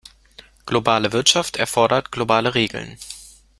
[0.65, 2.97] Globale Wirtschaft erfordert globale Regeln.